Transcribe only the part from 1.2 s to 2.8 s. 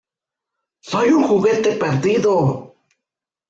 juguete perdido!